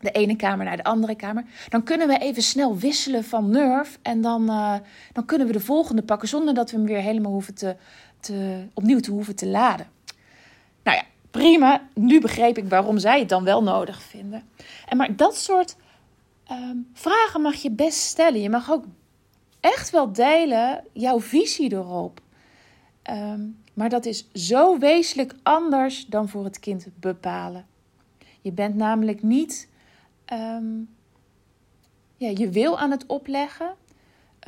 de 0.00 0.10
ene 0.10 0.36
kamer 0.36 0.64
naar 0.64 0.76
de 0.76 0.84
andere 0.84 1.14
kamer. 1.14 1.44
Dan 1.68 1.82
kunnen 1.82 2.08
we 2.08 2.18
even 2.18 2.42
snel 2.42 2.76
wisselen 2.76 3.24
van 3.24 3.50
nerf. 3.50 3.98
En 4.02 4.20
dan, 4.20 4.42
uh, 4.42 4.74
dan 5.12 5.24
kunnen 5.24 5.46
we 5.46 5.52
de 5.52 5.60
volgende 5.60 6.02
pakken 6.02 6.28
zonder 6.28 6.54
dat 6.54 6.70
we 6.70 6.76
hem 6.76 6.86
weer 6.86 7.00
helemaal 7.00 7.32
hoeven 7.32 7.54
te, 7.54 7.76
te, 8.20 8.66
opnieuw 8.74 9.00
te 9.00 9.10
hoeven 9.10 9.36
te 9.36 9.46
laden. 9.46 9.86
Nou 10.82 10.96
ja, 10.96 11.04
prima. 11.30 11.88
Nu 11.94 12.20
begreep 12.20 12.58
ik 12.58 12.68
waarom 12.68 12.98
zij 12.98 13.18
het 13.18 13.28
dan 13.28 13.44
wel 13.44 13.62
nodig 13.62 14.02
vinden. 14.02 14.42
En 14.86 14.96
maar 14.96 15.16
dat 15.16 15.36
soort 15.36 15.76
um, 16.50 16.90
vragen 16.92 17.40
mag 17.40 17.54
je 17.54 17.70
best 17.70 17.98
stellen. 17.98 18.40
Je 18.40 18.50
mag 18.50 18.70
ook 18.70 18.84
echt 19.72 19.90
wel 19.90 20.12
delen 20.12 20.84
jouw 20.92 21.20
visie 21.20 21.72
erop. 21.72 22.20
Um, 23.10 23.62
maar 23.74 23.88
dat 23.88 24.06
is 24.06 24.28
zo 24.32 24.78
wezenlijk 24.78 25.34
anders 25.42 26.06
dan 26.06 26.28
voor 26.28 26.44
het 26.44 26.58
kind 26.58 26.86
bepalen. 27.00 27.66
Je 28.40 28.52
bent 28.52 28.74
namelijk 28.74 29.22
niet 29.22 29.68
um, 30.32 30.88
ja, 32.16 32.28
je 32.34 32.50
wil 32.50 32.78
aan 32.78 32.90
het 32.90 33.06
opleggen. 33.06 33.74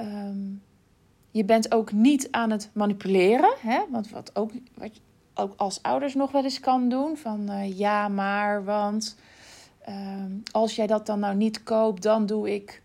Um, 0.00 0.62
je 1.30 1.44
bent 1.44 1.74
ook 1.74 1.92
niet 1.92 2.28
aan 2.30 2.50
het 2.50 2.70
manipuleren. 2.72 3.54
Hè? 3.60 3.80
Want 3.90 4.10
wat 4.10 4.36
ook, 4.36 4.50
wat 4.74 4.96
je 4.96 5.02
ook 5.34 5.52
als 5.56 5.82
ouders 5.82 6.14
nog 6.14 6.32
wel 6.32 6.44
eens 6.44 6.60
kan 6.60 6.88
doen. 6.88 7.16
Van 7.16 7.50
uh, 7.50 7.78
ja, 7.78 8.08
maar, 8.08 8.64
want 8.64 9.16
als 10.52 10.76
jij 10.76 10.86
dat 10.86 11.06
dan 11.06 11.18
nou 11.20 11.34
niet 11.34 11.62
koopt, 11.62 12.02
dan 12.02 12.26
doe 12.26 12.54
ik. 12.54 12.82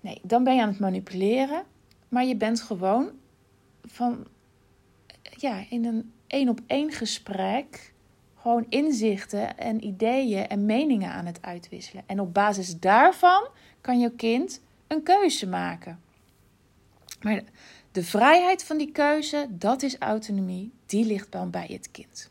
Nee, 0.00 0.20
dan 0.22 0.44
ben 0.44 0.54
je 0.54 0.62
aan 0.62 0.68
het 0.68 0.78
manipuleren. 0.78 1.64
Maar 2.08 2.24
je 2.24 2.36
bent 2.36 2.60
gewoon 2.60 3.10
van 3.84 4.26
ja, 5.20 5.64
in 5.70 5.84
een 5.84 6.12
één 6.26 6.48
op 6.48 6.60
één 6.66 6.92
gesprek 6.92 7.92
gewoon 8.34 8.66
inzichten 8.68 9.58
en 9.58 9.84
ideeën 9.84 10.48
en 10.48 10.66
meningen 10.66 11.10
aan 11.10 11.26
het 11.26 11.42
uitwisselen. 11.42 12.04
En 12.06 12.20
op 12.20 12.34
basis 12.34 12.78
daarvan 12.78 13.48
kan 13.80 14.00
je 14.00 14.10
kind 14.10 14.60
een 14.86 15.02
keuze 15.02 15.46
maken. 15.46 16.00
Maar 17.20 17.42
de 17.92 18.04
vrijheid 18.04 18.64
van 18.64 18.78
die 18.78 18.92
keuze, 18.92 19.46
dat 19.50 19.82
is 19.82 19.98
autonomie, 19.98 20.72
die 20.86 21.04
ligt 21.04 21.32
dan 21.32 21.50
bij 21.50 21.66
het 21.70 21.90
kind. 21.90 22.30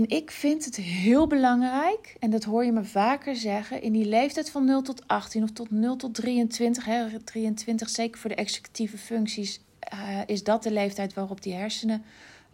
En 0.00 0.08
ik 0.08 0.30
vind 0.30 0.64
het 0.64 0.76
heel 0.76 1.26
belangrijk, 1.26 2.16
en 2.18 2.30
dat 2.30 2.44
hoor 2.44 2.64
je 2.64 2.72
me 2.72 2.84
vaker 2.84 3.36
zeggen, 3.36 3.82
in 3.82 3.92
die 3.92 4.04
leeftijd 4.04 4.50
van 4.50 4.64
0 4.64 4.82
tot 4.82 5.08
18 5.08 5.42
of 5.42 5.50
tot 5.50 5.70
0 5.70 5.96
tot 5.96 6.14
23, 6.14 6.84
hè, 6.84 7.18
23 7.18 7.88
zeker 7.88 8.20
voor 8.20 8.30
de 8.30 8.36
executieve 8.36 8.98
functies, 8.98 9.60
uh, 9.94 10.18
is 10.26 10.44
dat 10.44 10.62
de 10.62 10.72
leeftijd 10.72 11.14
waarop 11.14 11.42
die 11.42 11.54
hersenen 11.54 12.02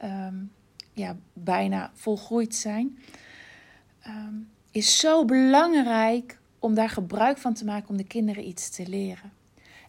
um, 0.04 0.50
ja, 0.92 1.16
bijna 1.32 1.90
volgroeid 1.94 2.54
zijn. 2.54 2.98
Um, 4.06 4.48
is 4.70 4.98
zo 4.98 5.24
belangrijk 5.24 6.38
om 6.58 6.74
daar 6.74 6.90
gebruik 6.90 7.38
van 7.38 7.54
te 7.54 7.64
maken 7.64 7.88
om 7.88 7.96
de 7.96 8.06
kinderen 8.06 8.48
iets 8.48 8.70
te 8.70 8.88
leren. 8.88 9.32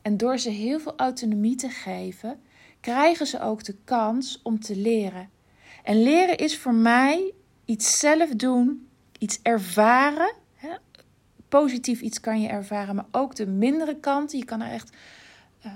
En 0.02 0.18
door 0.18 0.38
ze 0.38 0.50
heel 0.50 0.80
veel 0.80 0.94
autonomie 0.98 1.56
te 1.56 1.70
geven, 1.70 2.40
krijgen 2.80 3.28
ze 3.28 3.42
ook 3.42 3.64
de 3.64 3.76
kans 3.84 4.40
om 4.44 4.60
te 4.60 4.76
leren. 4.76 5.30
En 5.84 6.04
leren 6.04 6.38
is 6.38 6.58
voor 6.58 6.76
mij 6.76 7.32
iets 7.68 8.00
zelf 8.00 8.30
doen, 8.30 8.88
iets 9.20 9.40
ervaren. 9.42 10.34
Hè? 10.56 10.70
Positief 11.50 12.02
iets 12.02 12.20
kan 12.20 12.42
je 12.42 12.48
ervaren, 12.48 12.96
maar 12.96 13.08
ook 13.12 13.36
de 13.36 13.48
mindere 13.48 13.96
kanten. 14.00 14.38
Je 14.38 14.46
kan 14.46 14.62
er 14.62 14.72
echt 14.72 14.96
uh, 15.66 15.72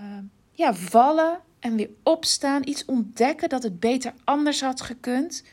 ja, 0.51 0.73
vallen 0.73 1.39
en 1.59 1.75
weer 1.75 1.89
opstaan, 2.03 2.67
iets 2.67 2.85
ontdekken 2.85 3.49
dat 3.49 3.63
het 3.63 3.79
beter 3.79 4.13
anders 4.23 4.61
had 4.61 4.81
gekund. 4.81 5.43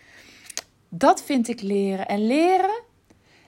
Dat 0.88 1.22
vind 1.22 1.48
ik 1.48 1.62
leren. 1.62 2.08
En 2.08 2.26
leren, 2.26 2.82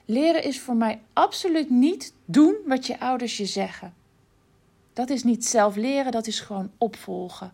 leren 0.05 0.43
is 0.43 0.59
voor 0.59 0.75
mij 0.75 1.01
absoluut 1.13 1.69
niet 1.69 2.13
doen 2.25 2.55
wat 2.65 2.87
je 2.87 2.99
ouders 2.99 3.37
je 3.37 3.45
zeggen. 3.45 3.93
Dat 4.93 5.09
is 5.09 5.23
niet 5.23 5.45
zelf 5.45 5.75
leren, 5.75 6.11
dat 6.11 6.27
is 6.27 6.39
gewoon 6.39 6.71
opvolgen. 6.77 7.53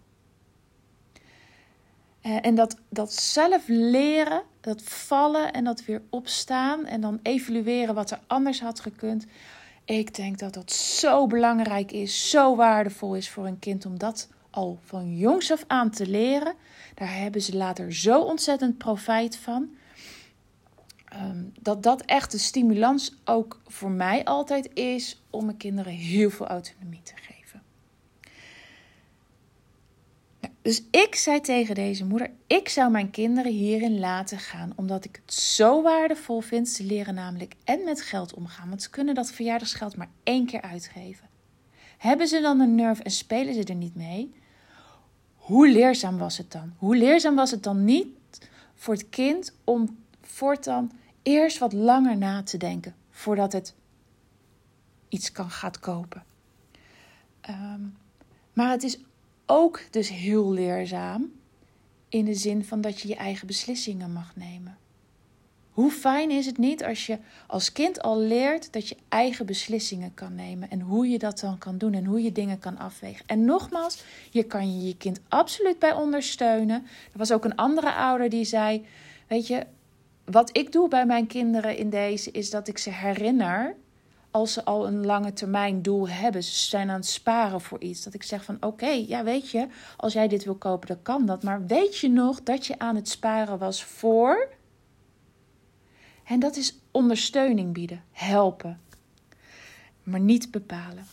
Eh, 2.22 2.46
en 2.46 2.56
dat, 2.56 2.78
dat 2.90 3.14
zelf 3.14 3.64
leren, 3.68 4.42
dat 4.62 4.82
vallen 4.84 5.54
en 5.54 5.64
dat 5.64 5.86
weer 5.86 6.02
opstaan 6.10 6.86
en 6.86 7.02
dan 7.02 7.20
evalueren 7.24 7.96
wat 7.96 8.12
er 8.12 8.20
anders 8.28 8.62
had 8.62 8.80
gekund. 8.80 9.26
Ik 9.86 10.16
denk 10.16 10.40
dat 10.40 10.54
dat 10.54 10.72
zo 10.72 11.28
belangrijk 11.28 11.92
is, 11.92 12.30
zo 12.30 12.56
waardevol 12.56 13.16
is 13.16 13.30
voor 13.30 13.46
een 13.46 13.60
kind 13.60 13.86
om 13.86 13.98
dat 13.98 14.30
al 14.50 14.80
van 14.84 15.18
jongs 15.18 15.52
af 15.52 15.64
aan 15.68 15.90
te 15.90 16.08
leren. 16.08 16.54
Daar 16.94 17.16
hebben 17.16 17.42
ze 17.42 17.58
later 17.58 17.94
zo 17.94 18.22
ontzettend 18.22 18.78
profijt 18.78 19.36
van. 19.36 19.70
Ehm, 21.06 21.44
dat 21.60 21.84
dat 21.84 22.02
echt 22.02 22.32
de 22.32 22.38
stimulans 22.38 23.16
ook 23.26 23.62
voor 23.66 23.92
mij 23.92 24.26
altijd 24.26 24.70
is 24.74 25.22
om 25.30 25.46
mijn 25.46 25.58
kinderen 25.58 25.94
heel 25.94 26.30
veel 26.30 26.48
autonomie 26.48 27.02
te 27.04 27.14
geven. 27.16 27.37
Dus 30.68 30.84
ik 30.92 31.16
zei 31.16 31.42
tegen 31.42 31.76
deze 31.76 32.06
moeder: 32.06 32.32
ik 32.48 32.70
zou 32.70 32.92
mijn 32.92 33.10
kinderen 33.10 33.52
hierin 33.52 34.00
laten 34.00 34.40
gaan, 34.40 34.74
omdat 34.76 35.06
ik 35.06 35.20
het 35.26 35.34
zo 35.34 35.82
waardevol 35.82 36.40
vind. 36.40 36.70
Ze 36.70 36.84
leren 36.84 37.14
namelijk 37.14 37.56
en 37.64 37.84
met 37.84 38.02
geld 38.02 38.34
omgaan, 38.34 38.70
want 38.70 38.82
ze 38.82 38.90
kunnen 38.90 39.16
dat 39.16 39.32
verjaardagsgeld 39.32 39.96
maar 39.96 40.10
één 40.24 40.46
keer 40.46 40.62
uitgeven. 40.62 41.30
Hebben 41.98 42.28
ze 42.28 42.42
dan 42.42 42.60
een 42.60 42.76
nerve 42.76 43.04
en 43.04 43.12
spelen 43.12 43.54
ze 43.54 43.64
er 43.64 43.76
niet 43.76 43.96
mee? 43.96 44.34
Hoe 45.36 45.70
leerzaam 45.70 46.18
was 46.18 46.38
het 46.38 46.52
dan? 46.52 46.74
Hoe 46.78 46.98
leerzaam 46.98 47.36
was 47.36 47.52
het 47.52 47.64
dan 47.64 47.84
niet 47.84 48.08
voor 48.76 48.94
het 48.94 49.10
kind 49.10 49.54
om 49.64 49.98
voortaan 50.22 50.92
eerst 51.24 51.58
wat 51.58 51.74
langer 51.74 52.18
na 52.18 52.44
te 52.44 52.58
denken 52.58 52.96
voordat 53.10 53.54
het 53.54 53.74
iets 55.10 55.32
kan 55.32 55.50
gaat 55.50 55.80
kopen? 55.80 56.24
Ehm, 57.42 57.82
maar 58.54 58.72
het 58.72 58.84
is 58.84 58.98
ook 59.48 59.82
dus 59.92 60.10
heel 60.10 60.52
leerzaam 60.52 61.32
in 62.10 62.26
de 62.26 62.34
zin 62.34 62.66
van 62.66 62.82
dat 62.82 63.02
je 63.02 63.08
je 63.08 63.16
eigen 63.16 63.48
beslissingen 63.48 64.14
mag 64.14 64.36
nemen. 64.36 64.78
Hoe 65.72 65.92
fijn 65.92 66.32
is 66.32 66.46
het 66.46 66.58
niet 66.58 66.84
als 66.84 67.06
je 67.06 67.18
als 67.48 67.72
kind 67.72 68.02
al 68.02 68.20
leert 68.20 68.74
dat 68.74 68.88
je 68.88 68.98
eigen 69.10 69.46
beslissingen 69.46 70.14
kan 70.14 70.36
nemen 70.36 70.70
en 70.70 70.82
hoe 70.82 71.08
je 71.08 71.18
dat 71.18 71.40
dan 71.40 71.58
kan 71.58 71.78
doen 71.78 71.94
en 71.94 72.06
hoe 72.06 72.22
je 72.22 72.32
dingen 72.32 72.60
kan 72.60 72.78
afwegen. 72.78 73.26
En 73.26 73.46
nogmaals, 73.46 74.04
je 74.32 74.44
kan 74.44 74.78
je 74.78 74.88
je 74.88 74.98
kind 74.98 75.20
absoluut 75.28 75.80
bij 75.80 75.94
ondersteunen. 75.94 76.86
Er 77.12 77.18
was 77.18 77.32
ook 77.32 77.46
een 77.46 77.56
andere 77.56 77.94
ouder 77.94 78.30
die 78.30 78.44
zei: 78.44 78.86
Weet 79.28 79.48
je, 79.48 79.66
wat 80.26 80.58
ik 80.58 80.72
doe 80.72 80.88
bij 80.88 81.06
mijn 81.06 81.28
kinderen 81.28 81.78
in 81.78 81.90
deze 81.90 82.32
is 82.32 82.50
dat 82.50 82.68
ik 82.68 82.78
ze 82.78 82.90
herinner 82.90 83.76
als 84.38 84.54
ze 84.54 84.66
al 84.66 84.88
een 84.88 85.06
lange 85.06 85.34
termijn 85.34 85.82
doel 85.82 86.10
hebben, 86.10 86.44
ze 86.44 86.68
zijn 86.68 86.90
aan 86.90 86.96
het 86.96 87.06
sparen 87.06 87.62
voor 87.62 87.82
iets, 87.82 88.04
dat 88.04 88.14
ik 88.14 88.24
zeg 88.24 88.44
van 88.44 88.58
oké, 88.60 88.90
ja 88.90 89.24
weet 89.24 89.52
je, 89.52 89.68
als 89.98 90.14
jij 90.14 90.28
dit 90.28 90.44
wil 90.44 90.56
kopen, 90.56 90.88
dan 90.88 91.02
kan 91.02 91.26
dat. 91.26 91.44
Maar 91.44 91.66
weet 91.66 91.98
je 91.98 92.10
nog 92.10 92.44
dat 92.44 92.66
je 92.66 92.80
aan 92.80 92.96
het 92.96 93.10
sparen 93.10 93.58
was 93.58 93.84
voor? 93.84 94.50
En 96.24 96.40
dat 96.40 96.56
is 96.56 96.80
ondersteuning 96.92 97.74
bieden, 97.74 98.04
helpen, 98.12 98.82
maar 100.04 100.20
niet 100.20 100.52
bepalen. 100.52 101.06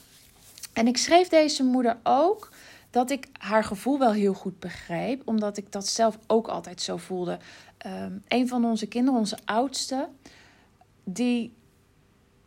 En 0.72 0.86
ik 0.86 0.96
schreef 0.96 1.28
deze 1.28 1.64
moeder 1.64 1.98
ook 2.02 2.52
dat 2.90 3.10
ik 3.10 3.28
haar 3.32 3.64
gevoel 3.64 3.98
wel 3.98 4.12
heel 4.12 4.34
goed 4.34 4.58
begreep, 4.58 5.22
omdat 5.24 5.56
ik 5.56 5.72
dat 5.72 5.86
zelf 5.86 6.18
ook 6.26 6.48
altijd 6.48 6.80
zo 6.80 6.96
voelde. 6.96 7.38
Um, 7.86 8.22
een 8.28 8.48
van 8.48 8.64
onze 8.64 8.86
kinderen, 8.86 9.18
onze 9.18 9.38
oudste, 9.44 10.08
die 11.04 11.52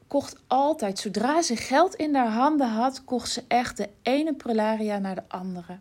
kocht 0.07 0.35
altijd, 0.47 0.99
zodra 0.99 1.41
ze 1.41 1.55
geld 1.55 1.95
in 1.95 2.15
haar 2.15 2.31
handen 2.31 2.69
had, 2.69 3.03
kocht 3.03 3.29
ze 3.29 3.43
echt 3.47 3.77
de 3.77 3.89
ene 4.01 4.33
prularia 4.33 4.97
naar 4.97 5.15
de 5.15 5.23
andere. 5.27 5.77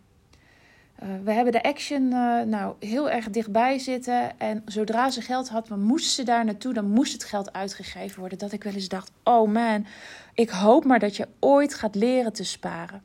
Uh, 1.02 1.08
we 1.24 1.32
hebben 1.32 1.52
de 1.52 1.62
action 1.62 2.02
uh, 2.02 2.42
nou 2.42 2.74
heel 2.80 3.10
erg 3.10 3.30
dichtbij 3.30 3.78
zitten. 3.78 4.38
En 4.38 4.62
zodra 4.64 5.10
ze 5.10 5.20
geld 5.20 5.48
had, 5.48 5.68
moest 5.68 6.10
ze 6.10 6.22
daar 6.22 6.44
naartoe. 6.44 6.72
Dan 6.72 6.90
moest 6.90 7.12
het 7.12 7.24
geld 7.24 7.52
uitgegeven 7.52 8.20
worden. 8.20 8.38
Dat 8.38 8.52
ik 8.52 8.64
wel 8.64 8.72
eens 8.72 8.88
dacht: 8.88 9.10
oh 9.24 9.52
man, 9.52 9.86
ik 10.34 10.50
hoop 10.50 10.84
maar 10.84 10.98
dat 10.98 11.16
je 11.16 11.28
ooit 11.40 11.74
gaat 11.74 11.94
leren 11.94 12.32
te 12.32 12.44
sparen. 12.44 13.02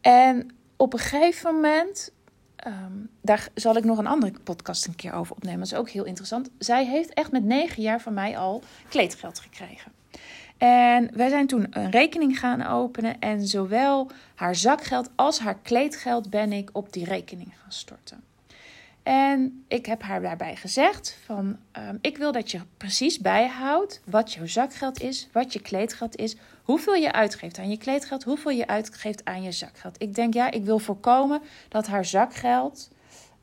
En 0.00 0.50
op 0.76 0.92
een 0.92 0.98
gegeven 0.98 1.54
moment 1.54 2.12
Um, 2.66 3.10
daar 3.20 3.48
zal 3.54 3.76
ik 3.76 3.84
nog 3.84 3.98
een 3.98 4.06
andere 4.06 4.32
podcast 4.44 4.86
een 4.86 4.96
keer 4.96 5.12
over 5.12 5.34
opnemen. 5.36 5.58
Dat 5.58 5.72
is 5.72 5.78
ook 5.78 5.88
heel 5.88 6.04
interessant. 6.04 6.50
Zij 6.58 6.86
heeft 6.86 7.14
echt 7.14 7.32
met 7.32 7.44
negen 7.44 7.82
jaar 7.82 8.00
van 8.00 8.14
mij 8.14 8.38
al 8.38 8.62
kleedgeld 8.88 9.38
gekregen. 9.38 9.92
En 10.58 11.10
wij 11.12 11.28
zijn 11.28 11.46
toen 11.46 11.66
een 11.70 11.90
rekening 11.90 12.38
gaan 12.38 12.66
openen. 12.66 13.20
En 13.20 13.46
zowel 13.46 14.10
haar 14.34 14.54
zakgeld 14.54 15.10
als 15.14 15.38
haar 15.38 15.58
kleedgeld 15.62 16.30
ben 16.30 16.52
ik 16.52 16.70
op 16.72 16.92
die 16.92 17.04
rekening 17.04 17.52
gaan 17.62 17.72
storten. 17.72 18.22
En 19.04 19.64
ik 19.68 19.86
heb 19.86 20.02
haar 20.02 20.22
daarbij 20.22 20.56
gezegd 20.56 21.18
van 21.24 21.56
um, 21.78 21.98
ik 22.00 22.16
wil 22.16 22.32
dat 22.32 22.50
je 22.50 22.60
precies 22.76 23.18
bijhoudt 23.18 24.00
wat 24.04 24.32
jouw 24.32 24.46
zakgeld 24.46 25.00
is, 25.00 25.28
wat 25.32 25.52
je 25.52 25.60
kleedgeld 25.60 26.16
is, 26.16 26.36
hoeveel 26.62 26.94
je 26.94 27.12
uitgeeft 27.12 27.58
aan 27.58 27.70
je 27.70 27.76
kleedgeld, 27.76 28.24
hoeveel 28.24 28.50
je 28.50 28.66
uitgeeft 28.66 29.24
aan 29.24 29.42
je 29.42 29.52
zakgeld. 29.52 30.02
Ik 30.02 30.14
denk 30.14 30.34
ja, 30.34 30.50
ik 30.50 30.64
wil 30.64 30.78
voorkomen 30.78 31.42
dat 31.68 31.86
haar 31.86 32.04
zakgeld, 32.04 32.90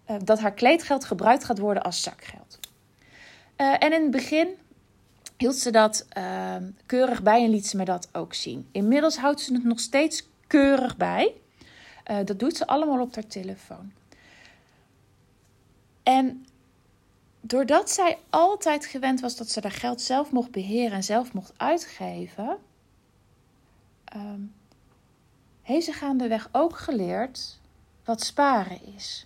uh, 0.09 0.15
dat 0.23 0.39
haar 0.39 0.53
kleedgeld 0.53 1.05
gebruikt 1.05 1.43
gaat 1.43 1.59
worden 1.59 1.83
als 1.83 2.03
zakgeld. 2.03 2.59
Uh, 3.57 3.73
en 3.83 3.93
in 3.93 4.01
het 4.01 4.11
begin 4.11 4.47
hield 5.37 5.55
ze 5.55 5.71
dat 5.71 6.07
uh, 6.17 6.55
keurig 6.85 7.23
bij 7.23 7.43
en 7.43 7.49
liet 7.49 7.67
ze 7.67 7.77
me 7.77 7.85
dat 7.85 8.07
ook 8.11 8.33
zien. 8.33 8.67
Inmiddels 8.71 9.17
houdt 9.17 9.41
ze 9.41 9.53
het 9.53 9.63
nog 9.63 9.79
steeds 9.79 10.27
keurig 10.47 10.97
bij. 10.97 11.33
Uh, 12.11 12.17
dat 12.25 12.39
doet 12.39 12.57
ze 12.57 12.67
allemaal 12.67 13.01
op 13.01 13.15
haar 13.15 13.27
telefoon. 13.27 13.91
En 16.03 16.46
doordat 17.41 17.89
zij 17.89 18.17
altijd 18.29 18.86
gewend 18.86 19.20
was 19.20 19.36
dat 19.36 19.50
ze 19.50 19.60
haar 19.62 19.72
geld 19.72 20.01
zelf 20.01 20.31
mocht 20.31 20.51
beheren 20.51 20.91
en 20.91 21.03
zelf 21.03 21.34
mocht 21.34 21.53
uitgeven, 21.58 22.58
um, 24.15 24.53
heeft 25.62 25.86
ze 25.86 25.93
gaandeweg 25.93 26.50
ook 26.51 26.77
geleerd 26.77 27.60
wat 28.03 28.24
sparen 28.24 28.79
is. 28.96 29.25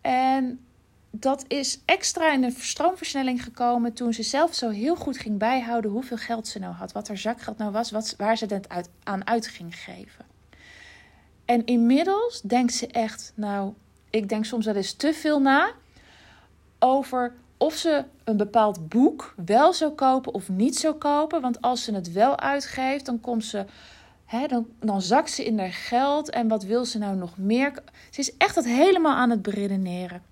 En 0.00 0.64
dat 1.10 1.44
is 1.48 1.80
extra 1.84 2.32
in 2.32 2.44
een 2.44 2.52
stroomversnelling 2.52 3.42
gekomen 3.42 3.92
toen 3.92 4.12
ze 4.12 4.22
zelf 4.22 4.54
zo 4.54 4.68
heel 4.68 4.96
goed 4.96 5.18
ging 5.18 5.38
bijhouden 5.38 5.90
hoeveel 5.90 6.16
geld 6.16 6.48
ze 6.48 6.58
nou 6.58 6.74
had, 6.74 6.92
wat 6.92 7.08
haar 7.08 7.18
zakgeld 7.18 7.58
nou 7.58 7.72
was, 7.72 7.90
wat, 7.90 8.14
waar 8.16 8.36
ze 8.36 8.46
het 8.46 8.68
uit, 8.68 8.88
aan 9.02 9.26
uit 9.26 9.46
ging 9.46 9.76
geven. 9.76 10.24
En 11.44 11.64
inmiddels 11.66 12.40
denkt 12.40 12.72
ze 12.72 12.86
echt, 12.86 13.32
nou, 13.34 13.72
ik 14.10 14.28
denk 14.28 14.44
soms 14.44 14.64
wel 14.64 14.74
eens 14.74 14.92
te 14.92 15.12
veel 15.12 15.40
na 15.40 15.72
over 16.78 17.34
of 17.56 17.74
ze 17.74 18.04
een 18.24 18.36
bepaald 18.36 18.88
boek 18.88 19.34
wel 19.44 19.72
zou 19.72 19.92
kopen 19.92 20.34
of 20.34 20.48
niet 20.48 20.76
zou 20.76 20.94
kopen. 20.94 21.40
Want 21.40 21.60
als 21.60 21.84
ze 21.84 21.94
het 21.94 22.12
wel 22.12 22.38
uitgeeft, 22.38 23.06
dan 23.06 23.20
komt 23.20 23.44
ze. 23.44 23.64
Dan, 24.46 24.68
dan 24.78 25.02
zakt 25.02 25.30
ze 25.30 25.44
in 25.44 25.58
haar 25.58 25.72
geld. 25.72 26.30
En 26.30 26.48
wat 26.48 26.62
wil 26.62 26.84
ze 26.84 26.98
nou 26.98 27.16
nog 27.16 27.38
meer? 27.38 27.72
Ze 28.10 28.20
is 28.20 28.36
echt 28.36 28.54
het 28.54 28.64
helemaal 28.64 29.16
aan 29.16 29.30
het 29.30 29.42
beredeneren. 29.42 30.22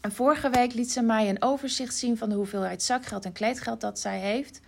En 0.00 0.12
vorige 0.12 0.50
week 0.50 0.74
liet 0.74 0.92
ze 0.92 1.02
mij 1.02 1.28
een 1.28 1.42
overzicht 1.42 1.94
zien 1.94 2.16
van 2.16 2.28
de 2.28 2.34
hoeveelheid 2.34 2.82
zakgeld 2.82 3.24
en 3.24 3.32
kleedgeld 3.32 3.80
dat 3.80 3.98
zij 3.98 4.18
heeft. 4.18 4.60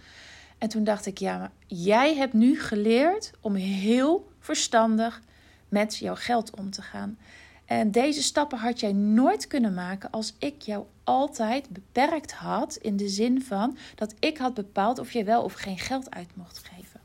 En 0.58 0.68
toen 0.68 0.84
dacht 0.84 1.06
ik, 1.06 1.18
ja, 1.18 1.38
maar 1.38 1.50
jij 1.66 2.16
hebt 2.16 2.32
nu 2.32 2.60
geleerd 2.60 3.30
om 3.40 3.54
heel 3.54 4.28
verstandig 4.40 5.20
met 5.68 5.96
jouw 5.96 6.16
geld 6.16 6.56
om 6.56 6.70
te 6.70 6.82
gaan. 6.82 7.18
En 7.64 7.90
deze 7.90 8.22
stappen 8.22 8.58
had 8.58 8.80
jij 8.80 8.92
nooit 8.92 9.46
kunnen 9.46 9.74
maken 9.74 10.10
als 10.10 10.34
ik 10.38 10.62
jou 10.62 10.84
altijd 11.04 11.68
beperkt 11.68 12.32
had. 12.32 12.76
In 12.76 12.96
de 12.96 13.08
zin 13.08 13.42
van 13.42 13.76
dat 13.94 14.14
ik 14.18 14.38
had 14.38 14.54
bepaald 14.54 14.98
of 14.98 15.12
je 15.12 15.24
wel 15.24 15.42
of 15.42 15.52
geen 15.52 15.78
geld 15.78 16.10
uit 16.10 16.28
mocht 16.34 16.58
geven. 16.58 17.00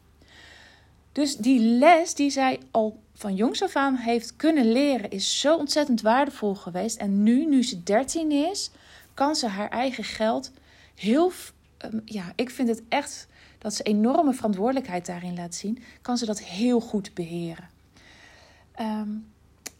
Dus 1.12 1.38
die 1.38 1.60
les 1.60 2.14
die 2.14 2.30
zij 2.30 2.60
al 2.72 3.00
van 3.14 3.36
jongs 3.36 3.64
af 3.64 3.76
aan 3.76 3.96
heeft 3.96 4.36
kunnen 4.36 4.72
leren, 4.72 5.10
is 5.10 5.40
zo 5.40 5.56
ontzettend 5.56 6.02
waardevol 6.02 6.56
geweest. 6.56 6.98
En 6.98 7.24
nu, 7.24 7.46
nu 7.46 7.64
ze 7.64 7.84
13 7.84 8.32
is, 8.32 8.72
kan 9.14 9.36
ze 9.36 9.48
haar 9.48 9.70
eigen 9.70 10.04
geld 10.04 10.52
heel. 10.96 11.32
Ehm, 11.78 12.00
ja, 12.06 12.34
ik 12.36 12.50
vind 12.50 12.68
het 12.68 12.82
echt 12.90 13.28
dat 13.58 13.74
ze 13.74 13.84
enorme 13.84 14.34
verantwoordelijkheid 14.34 15.06
daarin 15.06 15.36
laat 15.36 15.56
zien. 15.56 15.84
Kan 16.02 16.18
ze 16.18 16.26
dat 16.26 16.42
heel 16.42 16.80
goed 16.80 17.14
beheren. 17.14 17.70
Um, 18.80 19.26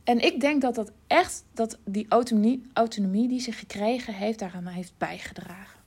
en 0.08 0.20
ik 0.20 0.40
denk 0.40 0.62
dat 0.62 0.76
dat 0.76 0.92
echt, 1.08 1.46
dat 1.54 1.78
die 1.86 2.06
autonomie, 2.10 2.64
autonomie 2.74 3.28
die 3.28 3.40
ze 3.40 3.52
gekregen 3.52 4.14
heeft, 4.14 4.40
daaraan 4.40 4.68
heeft 4.68 4.94
bijgedragen. 4.98 5.80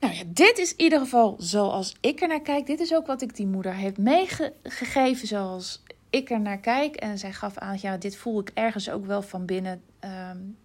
Nou 0.00 0.14
ja, 0.14 0.22
dit 0.26 0.58
is 0.58 0.70
in 0.70 0.84
ieder 0.84 0.98
geval 0.98 1.34
zoals 1.38 1.96
ik 2.00 2.20
er 2.20 2.28
naar 2.28 2.40
kijk. 2.40 2.66
Dit 2.66 2.80
is 2.80 2.94
ook 2.94 3.06
wat 3.06 3.22
ik 3.22 3.36
die 3.36 3.46
moeder 3.46 3.74
heeft 3.74 3.98
meegegeven 3.98 5.28
zoals 5.28 5.82
ik 6.10 6.30
er 6.30 6.40
naar 6.40 6.58
kijk. 6.58 6.96
En 6.96 7.18
zij 7.18 7.32
gaf 7.32 7.58
aan, 7.58 7.78
ja, 7.80 7.96
dit 7.96 8.16
voel 8.16 8.40
ik 8.40 8.50
ergens 8.54 8.90
ook 8.90 9.06
wel 9.06 9.22
van 9.22 9.44
binnen. 9.44 9.82
Um, 10.00 10.56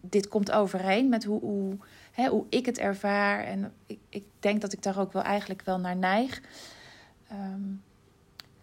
dit 0.00 0.28
komt 0.28 0.50
overeen 0.50 1.08
met 1.08 1.24
hoe, 1.24 1.40
hoe, 1.40 1.76
hè, 2.12 2.28
hoe 2.28 2.46
ik 2.48 2.66
het 2.66 2.78
ervaar. 2.78 3.44
En 3.44 3.72
ik, 3.86 3.98
ik 4.08 4.24
denk 4.38 4.60
dat 4.60 4.72
ik 4.72 4.82
daar 4.82 4.98
ook 4.98 5.12
wel 5.12 5.22
eigenlijk 5.22 5.62
wel 5.62 5.78
naar 5.78 5.96
neig. 5.96 6.40
Ehm, 7.28 7.62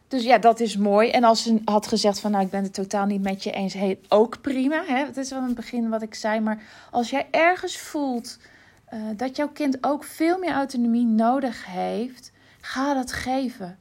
dus 0.08 0.24
ja, 0.24 0.38
dat 0.38 0.60
is 0.60 0.78
mooi. 0.78 1.10
En 1.10 1.24
als 1.24 1.44
ze 1.44 1.62
had 1.66 1.88
gezegd 1.88 2.20
van 2.20 2.32
nou, 2.32 2.44
ik 2.44 2.50
ben 2.50 2.64
het 2.64 2.74
totaal 2.74 3.06
niet 3.06 3.22
met 3.22 3.44
je 3.44 3.52
eens, 3.52 3.74
hey, 3.74 4.00
ook 4.10 4.42
prima. 4.42 4.84
Hè? 4.86 5.06
Dat 5.06 5.18
is 5.18 5.30
wel 5.30 5.42
een 5.42 5.54
begin 5.54 5.90
wat 5.90 6.02
ik 6.02 6.14
zei. 6.14 6.40
Maar 6.40 6.64
als 6.92 7.10
jij 7.10 7.28
ergens 7.32 7.78
voelt 7.78 8.38
uh, 8.94 9.00
dat 9.16 9.36
jouw 9.36 9.50
kind 9.50 9.78
ook 9.84 10.04
veel 10.04 10.38
meer 10.38 10.52
autonomie 10.52 11.06
nodig 11.06 11.66
heeft, 11.66 12.32
ga 12.62 12.94
dat 12.94 13.12
geven. 13.12 13.78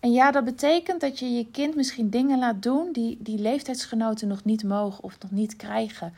En 0.00 0.12
ja, 0.12 0.30
dat 0.30 0.44
betekent 0.44 1.00
dat 1.00 1.18
je 1.18 1.30
je 1.30 1.50
kind 1.50 1.74
misschien 1.74 2.10
dingen 2.10 2.38
laat 2.38 2.62
doen 2.62 2.92
die, 2.92 3.18
die 3.20 3.38
leeftijdsgenoten 3.38 4.28
nog 4.28 4.44
niet 4.44 4.64
mogen 4.64 5.04
of 5.04 5.16
nog 5.20 5.30
niet 5.30 5.56
krijgen. 5.56 6.14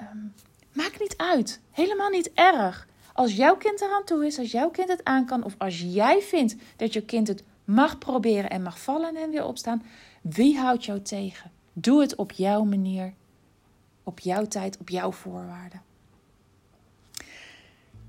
Um, 0.00 0.32
maakt 0.72 1.00
niet 1.00 1.16
uit. 1.16 1.60
Helemaal 1.70 2.10
niet 2.10 2.30
erg. 2.34 2.86
Als 3.12 3.36
jouw 3.36 3.56
kind 3.56 3.80
eraan 3.80 4.04
toe 4.04 4.26
is, 4.26 4.38
als 4.38 4.50
jouw 4.50 4.70
kind 4.70 4.88
het 4.88 5.04
aan 5.04 5.26
kan, 5.26 5.44
of 5.44 5.54
als 5.58 5.80
jij 5.80 6.20
vindt 6.20 6.54
dat 6.76 6.92
je 6.92 7.02
kind 7.02 7.28
het 7.28 7.42
mag 7.66 7.98
proberen 7.98 8.50
en 8.50 8.62
mag 8.62 8.80
vallen 8.80 9.16
en 9.16 9.30
weer 9.30 9.44
opstaan, 9.44 9.82
wie 10.22 10.58
houdt 10.58 10.84
jou 10.84 11.00
tegen? 11.02 11.50
Doe 11.72 12.00
het 12.00 12.14
op 12.14 12.32
jouw 12.32 12.64
manier, 12.64 13.14
op 14.02 14.20
jouw 14.20 14.46
tijd, 14.46 14.78
op 14.78 14.88
jouw 14.88 15.12
voorwaarden. 15.12 15.82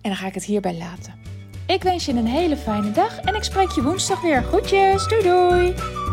En 0.01 0.13
dan 0.13 0.15
ga 0.15 0.27
ik 0.27 0.33
het 0.33 0.45
hierbij 0.45 0.77
laten. 0.77 1.13
Ik 1.67 1.83
wens 1.83 2.05
je 2.05 2.11
een 2.11 2.27
hele 2.27 2.57
fijne 2.57 2.91
dag 2.91 3.19
en 3.19 3.35
ik 3.35 3.43
spreek 3.43 3.69
je 3.69 3.83
woensdag 3.83 4.21
weer. 4.21 4.43
Groetjes, 4.43 5.07
doei 5.07 5.23
doei! 5.23 6.06